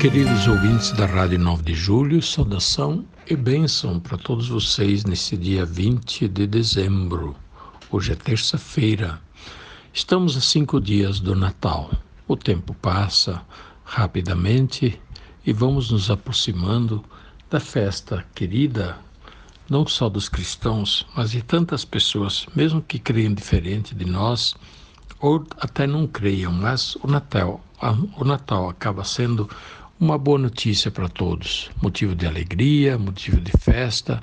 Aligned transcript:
Queridos 0.00 0.46
ouvintes 0.46 0.92
da 0.92 1.06
Rádio 1.06 1.40
9 1.40 1.64
de 1.64 1.74
Julho, 1.74 2.22
saudação 2.22 3.04
e 3.26 3.34
bênção 3.34 3.98
para 3.98 4.16
todos 4.16 4.48
vocês 4.48 5.04
nesse 5.04 5.36
dia 5.36 5.64
20 5.64 6.28
de 6.28 6.46
dezembro. 6.46 7.34
Hoje 7.90 8.12
é 8.12 8.14
terça-feira. 8.14 9.20
Estamos 9.92 10.36
a 10.36 10.40
cinco 10.40 10.80
dias 10.80 11.18
do 11.18 11.34
Natal. 11.34 11.90
O 12.28 12.36
tempo 12.36 12.74
passa 12.74 13.42
rapidamente 13.84 15.00
e 15.44 15.52
vamos 15.52 15.90
nos 15.90 16.12
aproximando 16.12 17.04
da 17.50 17.58
festa 17.58 18.24
querida, 18.36 18.96
não 19.68 19.84
só 19.84 20.08
dos 20.08 20.28
cristãos, 20.28 21.04
mas 21.16 21.32
de 21.32 21.42
tantas 21.42 21.84
pessoas, 21.84 22.46
mesmo 22.54 22.80
que 22.80 23.00
creiam 23.00 23.34
diferente 23.34 23.96
de 23.96 24.04
nós 24.04 24.54
ou 25.20 25.44
até 25.58 25.86
não 25.86 26.06
creiam, 26.06 26.52
mas 26.52 26.94
o 26.96 27.08
Natal, 27.08 27.60
o 28.16 28.24
Natal 28.24 28.68
acaba 28.68 29.02
sendo 29.04 29.48
uma 30.00 30.16
boa 30.16 30.38
notícia 30.38 30.90
para 30.90 31.08
todos, 31.08 31.70
motivo 31.82 32.14
de 32.14 32.24
alegria, 32.24 32.96
motivo 32.96 33.40
de 33.40 33.50
festa, 33.58 34.22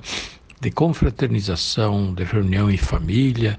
de 0.58 0.70
confraternização, 0.70 2.14
de 2.14 2.24
reunião 2.24 2.70
em 2.70 2.78
família, 2.78 3.58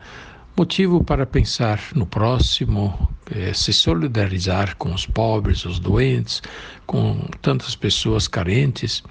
motivo 0.56 1.04
para 1.04 1.28
pensar 1.28 1.80
no 1.94 2.08
próximo, 2.08 3.08
é, 3.30 3.54
se 3.54 3.72
solidarizar 3.72 4.76
com 4.78 4.92
os 4.92 5.06
pobres, 5.06 5.64
os 5.64 5.80
doentes, 5.80 6.42
com 6.88 7.20
tantas 7.40 7.76
pessoas 7.76 8.28
carentes. 8.28 9.04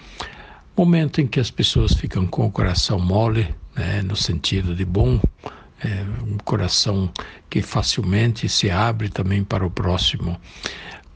Momento 0.77 1.21
em 1.21 1.29
que 1.29 1.39
as 1.39 1.51
pessoas 1.51 1.95
ficam 1.95 2.27
com 2.27 2.47
o 2.47 2.51
coração 2.51 2.99
mole, 2.99 3.55
né, 3.77 4.03
no 4.03 4.17
sentido 4.17 4.75
de 4.75 4.85
bom, 4.85 5.21
é, 5.85 6.05
um 6.27 6.39
coração 6.39 7.09
que 7.49 7.63
facilmente 7.63 8.49
se 8.49 8.69
abre 8.69 9.09
também 9.09 9.45
para 9.45 9.65
o 9.65 9.71
próximo, 9.71 10.37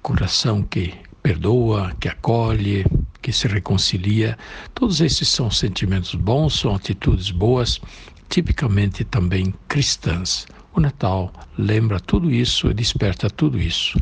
coração 0.03 0.63
que 0.63 0.95
perdoa, 1.23 1.93
que 2.01 2.09
acolhe, 2.09 2.85
que 3.23 3.33
se 3.33 3.47
reconcilia. 3.47 4.37
Todos 4.75 5.01
esses 5.01 5.29
são 5.29 5.51
sentimentos 5.51 6.15
bons, 6.15 6.59
são 6.59 6.75
atitudes 6.75 7.31
boas, 7.31 7.81
tipicamente 8.29 9.05
também 9.05 9.55
cristãs. 9.69 10.47
O 10.75 10.81
Natal 10.81 11.33
lembra 11.59 11.99
tudo 11.99 12.31
isso 12.31 12.71
e 12.71 12.75
desperta 12.75 13.29
tudo 13.29 13.59
isso. 13.59 13.99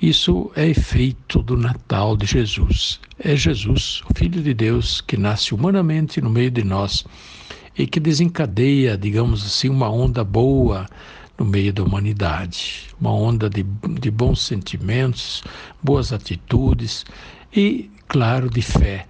Isso 0.00 0.50
é 0.56 0.66
efeito 0.66 1.42
do 1.42 1.56
Natal 1.56 2.16
de 2.16 2.26
Jesus. 2.26 3.00
É 3.18 3.36
Jesus, 3.36 4.02
o 4.10 4.18
Filho 4.18 4.42
de 4.42 4.52
Deus, 4.52 5.00
que 5.00 5.16
nasce 5.16 5.54
humanamente 5.54 6.20
no 6.20 6.28
meio 6.28 6.50
de 6.50 6.64
nós 6.64 7.04
e 7.78 7.86
que 7.86 8.00
desencadeia, 8.00 8.98
digamos 8.98 9.46
assim, 9.46 9.68
uma 9.68 9.88
onda 9.88 10.24
boa 10.24 10.86
no 11.42 11.50
meio 11.50 11.72
da 11.72 11.82
humanidade. 11.82 12.86
Uma 13.00 13.12
onda 13.12 13.50
de, 13.50 13.64
de 14.00 14.10
bons 14.12 14.42
sentimentos, 14.42 15.42
boas 15.82 16.12
atitudes 16.12 17.04
e, 17.52 17.90
claro, 18.06 18.48
de 18.48 18.62
fé. 18.62 19.06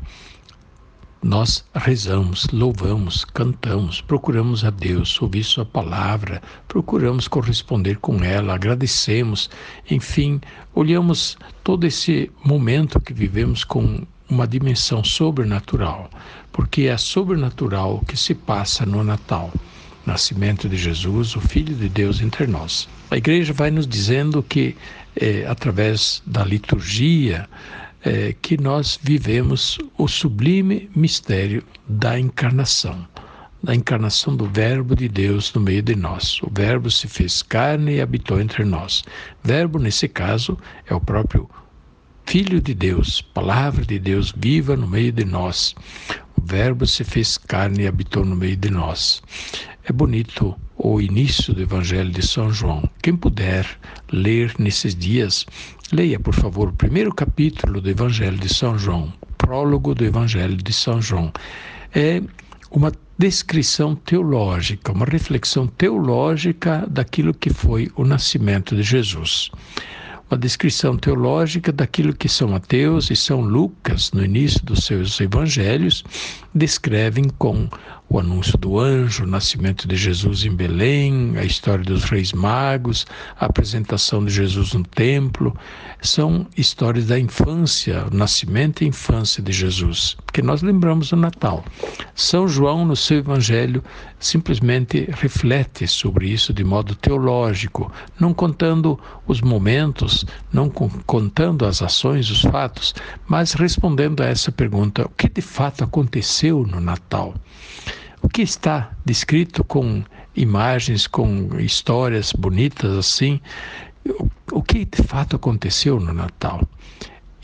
Nós 1.22 1.64
rezamos, 1.74 2.48
louvamos, 2.50 3.24
cantamos, 3.24 4.00
procuramos 4.00 4.64
a 4.64 4.70
Deus, 4.70 5.20
ouvir 5.20 5.44
Sua 5.44 5.64
palavra, 5.64 6.42
procuramos 6.66 7.28
corresponder 7.28 7.98
com 7.98 8.24
ela, 8.24 8.54
agradecemos, 8.54 9.48
enfim, 9.88 10.40
olhamos 10.74 11.36
todo 11.62 11.86
esse 11.86 12.28
momento 12.42 12.98
que 12.98 13.12
vivemos 13.12 13.62
com 13.62 14.04
uma 14.28 14.48
dimensão 14.48 15.04
sobrenatural, 15.04 16.10
porque 16.50 16.82
é 16.82 16.96
sobrenatural 16.96 18.02
que 18.08 18.16
se 18.16 18.34
passa 18.34 18.84
no 18.84 19.04
Natal 19.04 19.52
nascimento 20.06 20.68
de 20.68 20.76
Jesus, 20.76 21.36
o 21.36 21.40
Filho 21.40 21.74
de 21.74 21.88
Deus 21.88 22.20
entre 22.20 22.46
nós. 22.46 22.88
A 23.10 23.16
igreja 23.16 23.52
vai 23.52 23.70
nos 23.70 23.86
dizendo 23.86 24.42
que, 24.42 24.76
é, 25.14 25.46
através 25.46 26.22
da 26.26 26.44
liturgia, 26.44 27.48
é, 28.04 28.34
que 28.40 28.60
nós 28.60 28.98
vivemos 29.02 29.78
o 29.96 30.08
sublime 30.08 30.90
mistério 30.94 31.62
da 31.88 32.18
encarnação, 32.18 33.06
da 33.62 33.74
encarnação 33.74 34.34
do 34.34 34.46
Verbo 34.46 34.96
de 34.96 35.08
Deus 35.08 35.52
no 35.54 35.60
meio 35.60 35.82
de 35.82 35.94
nós. 35.94 36.40
O 36.42 36.50
Verbo 36.52 36.90
se 36.90 37.06
fez 37.06 37.42
carne 37.42 37.94
e 37.94 38.00
habitou 38.00 38.40
entre 38.40 38.64
nós. 38.64 39.04
Verbo, 39.42 39.78
nesse 39.78 40.08
caso, 40.08 40.58
é 40.86 40.94
o 40.94 41.00
próprio 41.00 41.48
Filho 42.26 42.60
de 42.60 42.72
Deus, 42.72 43.20
Palavra 43.20 43.84
de 43.84 43.98
Deus 43.98 44.32
viva 44.34 44.74
no 44.76 44.86
meio 44.86 45.12
de 45.12 45.24
nós. 45.24 45.74
O 46.36 46.40
Verbo 46.44 46.86
se 46.86 47.04
fez 47.04 47.36
carne 47.36 47.82
e 47.82 47.86
habitou 47.86 48.24
no 48.24 48.34
meio 48.34 48.56
de 48.56 48.70
nós. 48.70 49.22
É 49.84 49.92
bonito 49.92 50.54
o 50.78 51.00
início 51.00 51.52
do 51.52 51.60
Evangelho 51.60 52.10
de 52.10 52.24
São 52.24 52.52
João. 52.52 52.88
Quem 53.02 53.16
puder 53.16 53.66
ler 54.12 54.54
nesses 54.56 54.94
dias, 54.94 55.44
leia, 55.92 56.20
por 56.20 56.34
favor, 56.34 56.68
o 56.68 56.72
primeiro 56.72 57.12
capítulo 57.12 57.80
do 57.80 57.90
Evangelho 57.90 58.38
de 58.38 58.48
São 58.48 58.78
João, 58.78 59.12
prólogo 59.36 59.92
do 59.92 60.04
Evangelho 60.04 60.56
de 60.56 60.72
São 60.72 61.02
João. 61.02 61.32
É 61.92 62.22
uma 62.70 62.92
descrição 63.18 63.96
teológica, 63.96 64.92
uma 64.92 65.04
reflexão 65.04 65.66
teológica 65.66 66.86
daquilo 66.88 67.34
que 67.34 67.50
foi 67.50 67.90
o 67.96 68.04
nascimento 68.04 68.76
de 68.76 68.84
Jesus 68.84 69.50
uma 70.32 70.38
descrição 70.38 70.96
teológica 70.96 71.70
daquilo 71.70 72.14
que 72.14 72.26
São 72.26 72.48
Mateus 72.48 73.10
e 73.10 73.16
São 73.16 73.42
Lucas, 73.42 74.12
no 74.12 74.24
início 74.24 74.64
dos 74.64 74.86
seus 74.86 75.20
evangelhos, 75.20 76.02
descrevem 76.54 77.28
com 77.36 77.68
o 78.08 78.18
anúncio 78.18 78.56
do 78.56 78.80
anjo, 78.80 79.24
o 79.24 79.26
nascimento 79.26 79.86
de 79.86 79.94
Jesus 79.94 80.46
em 80.46 80.56
Belém, 80.56 81.34
a 81.36 81.44
história 81.44 81.84
dos 81.84 82.04
reis 82.04 82.32
magos, 82.32 83.06
a 83.38 83.44
apresentação 83.44 84.24
de 84.24 84.32
Jesus 84.32 84.72
no 84.72 84.84
templo, 84.84 85.54
são 86.00 86.46
histórias 86.56 87.08
da 87.08 87.18
infância, 87.18 88.06
o 88.10 88.16
nascimento 88.16 88.82
e 88.82 88.88
infância 88.88 89.42
de 89.42 89.52
Jesus, 89.52 90.16
que 90.32 90.42
nós 90.42 90.62
lembramos 90.62 91.12
no 91.12 91.18
Natal. 91.18 91.64
São 92.14 92.48
João, 92.48 92.84
no 92.84 92.96
seu 92.96 93.18
evangelho, 93.18 93.82
simplesmente 94.18 95.08
reflete 95.12 95.86
sobre 95.86 96.28
isso 96.28 96.52
de 96.52 96.64
modo 96.64 96.94
teológico, 96.94 97.92
não 98.18 98.32
contando 98.32 98.98
os 99.26 99.40
momentos, 99.40 100.24
não 100.52 100.70
contando 100.70 101.66
as 101.66 101.82
ações, 101.82 102.30
os 102.30 102.42
fatos, 102.42 102.94
mas 103.26 103.52
respondendo 103.52 104.22
a 104.22 104.26
essa 104.26 104.50
pergunta: 104.50 105.04
o 105.04 105.10
que 105.10 105.28
de 105.28 105.42
fato 105.42 105.84
aconteceu 105.84 106.66
no 106.66 106.80
Natal? 106.80 107.34
O 108.22 108.28
que 108.28 108.42
está 108.42 108.92
descrito 109.04 109.64
com 109.64 110.02
imagens, 110.34 111.06
com 111.06 111.48
histórias 111.58 112.32
bonitas 112.32 112.96
assim, 112.96 113.40
o 114.50 114.62
que 114.62 114.84
de 114.84 115.02
fato 115.02 115.36
aconteceu 115.36 116.00
no 116.00 116.12
Natal? 116.12 116.62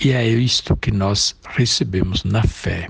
E 0.00 0.12
é 0.12 0.25
isto 0.25 0.76
que 0.76 0.92
nós 0.92 1.34
recebemos 1.56 2.22
na 2.22 2.44
fé. 2.44 2.86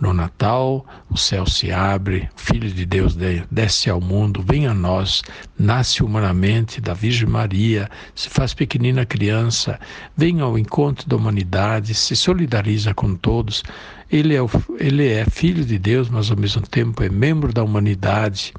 No 0.00 0.12
Natal, 0.12 0.84
o 1.08 1.16
céu 1.16 1.46
se 1.46 1.70
abre, 1.70 2.28
o 2.36 2.40
Filho 2.40 2.68
de 2.68 2.84
Deus 2.84 3.16
desce 3.48 3.88
ao 3.88 4.00
mundo, 4.00 4.42
vem 4.42 4.66
a 4.66 4.74
nós, 4.74 5.22
nasce 5.56 6.02
humanamente 6.02 6.80
da 6.80 6.94
Virgem 6.94 7.28
Maria, 7.28 7.88
se 8.12 8.28
faz 8.28 8.54
pequenina 8.54 9.06
criança, 9.06 9.78
vem 10.16 10.40
ao 10.40 10.58
encontro 10.58 11.08
da 11.08 11.14
humanidade, 11.14 11.94
se 11.94 12.16
solidariza 12.16 12.92
com 12.92 13.14
todos. 13.14 13.62
Ele 14.10 14.34
é, 14.34 14.42
o, 14.42 14.50
ele 14.80 15.06
é 15.06 15.24
filho 15.26 15.64
de 15.64 15.78
Deus, 15.78 16.08
mas 16.08 16.28
ao 16.28 16.36
mesmo 16.36 16.62
tempo 16.62 17.04
é 17.04 17.08
membro 17.08 17.52
da 17.52 17.62
humanidade, 17.62 18.52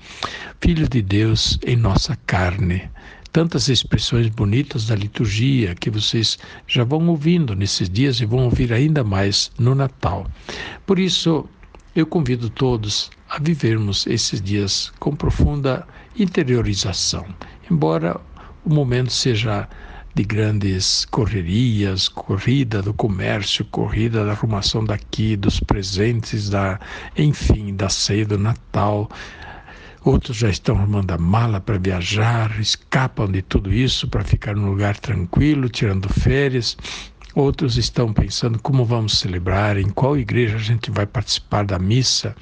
filho 0.61 0.87
de 0.87 1.01
Deus 1.01 1.59
em 1.65 1.75
nossa 1.75 2.17
carne 2.25 2.89
tantas 3.31 3.69
expressões 3.69 4.27
bonitas 4.27 4.87
da 4.87 4.95
liturgia 4.95 5.75
que 5.75 5.89
vocês 5.89 6.37
já 6.67 6.83
vão 6.83 7.07
ouvindo 7.07 7.55
nesses 7.55 7.89
dias 7.89 8.19
e 8.19 8.25
vão 8.25 8.45
ouvir 8.45 8.73
ainda 8.73 9.03
mais 9.03 9.51
no 9.57 9.75
Natal. 9.75 10.27
Por 10.85 10.99
isso, 10.99 11.47
eu 11.95 12.05
convido 12.05 12.49
todos 12.49 13.09
a 13.29 13.39
vivermos 13.39 14.07
esses 14.07 14.41
dias 14.41 14.91
com 14.99 15.15
profunda 15.15 15.87
interiorização, 16.17 17.25
embora 17.69 18.19
o 18.65 18.73
momento 18.73 19.11
seja 19.11 19.67
de 20.15 20.23
grandes 20.23 21.05
correrias, 21.05 22.09
corrida 22.09 22.81
do 22.81 22.93
comércio, 22.93 23.63
corrida 23.65 24.25
da 24.25 24.31
arrumação 24.31 24.83
daqui, 24.83 25.35
dos 25.35 25.59
presentes, 25.59 26.49
da, 26.49 26.79
enfim, 27.15 27.75
da 27.75 27.89
ceia 27.89 28.25
do 28.25 28.37
Natal, 28.37 29.09
outros 30.03 30.37
já 30.37 30.49
estão 30.49 30.77
arrumando 30.77 31.11
a 31.11 31.17
mala 31.17 31.59
para 31.59 31.77
viajar, 31.77 32.59
escapam 32.59 33.31
de 33.31 33.41
tudo 33.41 33.71
isso 33.73 34.07
para 34.07 34.23
ficar 34.23 34.55
num 34.55 34.69
lugar 34.69 34.97
tranquilo, 34.97 35.69
tirando 35.69 36.09
férias. 36.09 36.77
Outros 37.35 37.77
estão 37.77 38.11
pensando 38.11 38.59
como 38.59 38.83
vamos 38.83 39.19
celebrar, 39.19 39.77
em 39.77 39.89
qual 39.89 40.17
igreja 40.17 40.55
a 40.55 40.59
gente 40.59 40.89
vai 40.89 41.05
participar 41.05 41.63
da 41.63 41.77
missa. 41.77 42.35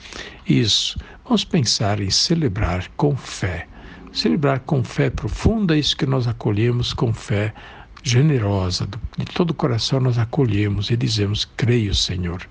Isso, 0.47 0.97
vamos 1.23 1.43
pensar 1.43 1.99
em 1.99 2.09
celebrar 2.09 2.87
com 2.95 3.15
fé. 3.15 3.67
Celebrar 4.13 4.61
com 4.61 4.83
fé 4.83 5.09
profunda 5.09 5.77
isso 5.77 5.97
que 5.97 6.05
nós 6.05 6.27
acolhemos 6.27 6.93
com 6.93 7.13
fé 7.13 7.53
generosa. 8.01 8.87
De 9.17 9.25
todo 9.25 9.51
o 9.51 9.53
coração 9.53 9.99
nós 9.99 10.17
acolhemos 10.17 10.89
e 10.89 10.97
dizemos: 10.97 11.45
Creio, 11.57 11.93
Senhor. 11.93 12.41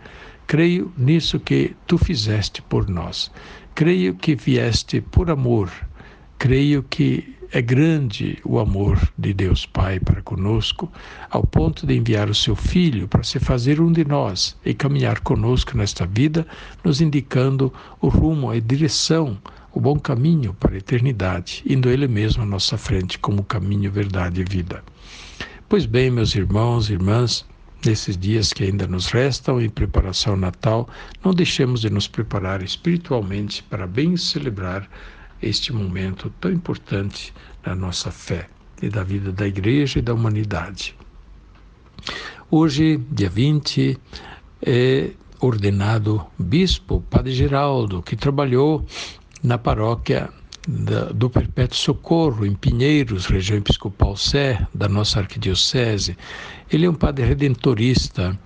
Creio 0.46 0.92
nisso 0.96 1.40
que 1.40 1.74
tu 1.86 1.98
fizeste 1.98 2.62
por 2.62 2.88
nós. 2.88 3.32
Creio 3.74 4.14
que 4.14 4.36
vieste 4.36 5.00
por 5.00 5.28
amor. 5.30 5.70
Creio 6.38 6.84
que 6.84 7.36
é 7.50 7.62
grande 7.62 8.38
o 8.44 8.58
amor 8.58 8.98
de 9.16 9.32
Deus 9.32 9.66
Pai 9.66 9.98
para 9.98 10.22
conosco, 10.22 10.90
ao 11.30 11.44
ponto 11.44 11.86
de 11.86 11.96
enviar 11.96 12.28
o 12.28 12.34
seu 12.34 12.54
Filho 12.54 13.08
para 13.08 13.22
se 13.22 13.38
fazer 13.38 13.80
um 13.80 13.90
de 13.90 14.04
nós 14.04 14.56
e 14.64 14.74
caminhar 14.74 15.20
conosco 15.20 15.76
nesta 15.76 16.06
vida, 16.06 16.46
nos 16.84 17.00
indicando 17.00 17.72
o 18.00 18.08
rumo, 18.08 18.50
a 18.50 18.58
direção, 18.58 19.38
o 19.72 19.80
bom 19.80 19.98
caminho 19.98 20.54
para 20.54 20.74
a 20.74 20.78
eternidade, 20.78 21.62
indo 21.66 21.90
Ele 21.90 22.06
mesmo 22.06 22.42
à 22.42 22.46
nossa 22.46 22.76
frente 22.78 23.18
como 23.18 23.42
caminho, 23.44 23.90
verdade 23.90 24.40
e 24.40 24.44
vida. 24.44 24.82
Pois 25.68 25.86
bem, 25.86 26.10
meus 26.10 26.34
irmãos 26.34 26.88
e 26.88 26.92
irmãs, 26.92 27.44
Nesses 27.84 28.16
dias 28.16 28.52
que 28.52 28.64
ainda 28.64 28.86
nos 28.86 29.08
restam 29.08 29.60
em 29.60 29.68
preparação 29.68 30.36
Natal, 30.36 30.88
não 31.24 31.32
deixemos 31.32 31.80
de 31.82 31.90
nos 31.90 32.08
preparar 32.08 32.62
espiritualmente 32.62 33.62
para 33.62 33.86
bem 33.86 34.16
celebrar 34.16 34.88
este 35.42 35.72
momento 35.72 36.30
tão 36.40 36.50
importante 36.50 37.32
na 37.64 37.74
nossa 37.74 38.10
fé 38.10 38.48
e 38.82 38.88
da 38.88 39.02
vida 39.02 39.30
da 39.30 39.46
Igreja 39.46 39.98
e 39.98 40.02
da 40.02 40.14
humanidade. 40.14 40.96
Hoje, 42.50 42.98
dia 43.10 43.28
20, 43.28 43.98
é 44.62 45.10
ordenado 45.40 46.24
bispo 46.38 47.02
Padre 47.10 47.32
Geraldo, 47.32 48.02
que 48.02 48.16
trabalhou 48.16 48.84
na 49.42 49.58
paróquia 49.58 50.30
do 50.66 51.30
Perpétuo 51.30 51.76
Socorro, 51.76 52.44
em 52.44 52.54
Pinheiros, 52.54 53.26
região 53.26 53.58
episcopal 53.58 54.16
Sé, 54.16 54.66
da 54.74 54.88
nossa 54.88 55.20
arquidiocese. 55.20 56.16
Ele 56.70 56.86
é 56.86 56.90
um 56.90 56.94
padre 56.94 57.24
redentorista 57.24 58.36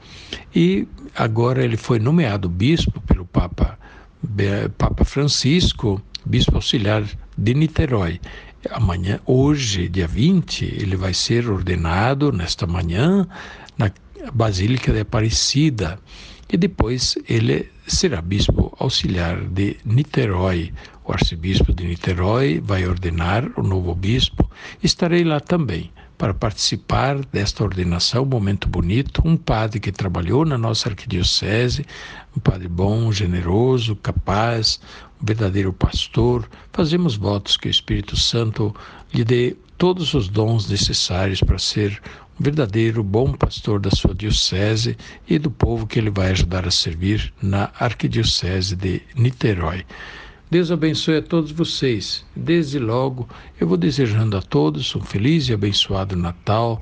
e 0.54 0.86
agora 1.14 1.64
ele 1.64 1.78
foi 1.78 1.98
nomeado 1.98 2.48
bispo 2.48 3.00
pelo 3.02 3.24
Papa, 3.24 3.78
Papa 4.76 5.04
Francisco, 5.04 6.02
bispo 6.26 6.56
auxiliar 6.56 7.04
de 7.38 7.54
Niterói. 7.54 8.20
Amanhã, 8.70 9.18
hoje, 9.24 9.88
dia 9.88 10.06
20, 10.06 10.64
ele 10.64 10.96
vai 10.96 11.14
ser 11.14 11.48
ordenado 11.48 12.30
nesta 12.30 12.66
manhã 12.66 13.26
na 13.78 13.90
Basílica 14.34 14.92
de 14.92 15.00
Aparecida 15.00 15.98
e 16.52 16.58
depois 16.58 17.16
ele 17.26 17.70
será 17.90 18.22
bispo 18.22 18.74
auxiliar 18.78 19.40
de 19.48 19.76
Niterói. 19.84 20.72
O 21.04 21.12
arcebispo 21.12 21.72
de 21.72 21.84
Niterói 21.84 22.60
vai 22.64 22.86
ordenar 22.86 23.50
o 23.56 23.62
novo 23.62 23.94
bispo. 23.94 24.48
Estarei 24.82 25.24
lá 25.24 25.40
também 25.40 25.90
para 26.16 26.34
participar 26.34 27.18
desta 27.32 27.64
ordenação, 27.64 28.22
um 28.22 28.26
momento 28.26 28.68
bonito. 28.68 29.22
Um 29.24 29.36
padre 29.36 29.80
que 29.80 29.90
trabalhou 29.90 30.44
na 30.44 30.56
nossa 30.56 30.88
arquidiocese, 30.88 31.84
um 32.36 32.40
padre 32.40 32.68
bom, 32.68 33.10
generoso, 33.10 33.96
capaz, 33.96 34.80
um 35.20 35.26
verdadeiro 35.26 35.72
pastor. 35.72 36.48
Fazemos 36.72 37.16
votos 37.16 37.56
que 37.56 37.68
o 37.68 37.70
Espírito 37.70 38.16
Santo 38.16 38.74
lhe 39.12 39.24
dê 39.24 39.56
todos 39.76 40.12
os 40.12 40.28
dons 40.28 40.68
necessários 40.68 41.40
para 41.40 41.58
ser 41.58 42.00
verdadeiro 42.40 43.04
bom 43.04 43.32
pastor 43.32 43.78
da 43.78 43.90
sua 43.90 44.14
diocese 44.14 44.96
e 45.28 45.38
do 45.38 45.50
povo 45.50 45.86
que 45.86 45.98
ele 45.98 46.08
vai 46.08 46.30
ajudar 46.30 46.66
a 46.66 46.70
servir 46.70 47.30
na 47.42 47.70
arquidiocese 47.78 48.74
de 48.74 49.02
Niterói. 49.14 49.84
Deus 50.50 50.72
abençoe 50.72 51.18
a 51.18 51.22
todos 51.22 51.52
vocês. 51.52 52.24
Desde 52.34 52.78
logo, 52.78 53.28
eu 53.60 53.68
vou 53.68 53.76
desejando 53.76 54.38
a 54.38 54.42
todos 54.42 54.96
um 54.96 55.02
feliz 55.02 55.48
e 55.48 55.52
abençoado 55.52 56.16
Natal 56.16 56.80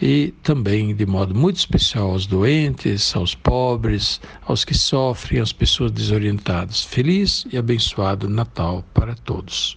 e 0.00 0.32
também, 0.42 0.94
de 0.94 1.06
modo 1.06 1.34
muito 1.34 1.56
especial, 1.56 2.10
aos 2.10 2.26
doentes, 2.26 3.14
aos 3.14 3.34
pobres, 3.34 4.20
aos 4.46 4.64
que 4.64 4.74
sofrem, 4.74 5.40
às 5.40 5.52
pessoas 5.52 5.92
desorientadas. 5.92 6.82
Feliz 6.82 7.46
e 7.52 7.58
abençoado 7.58 8.28
Natal 8.28 8.82
para 8.94 9.14
todos. 9.14 9.76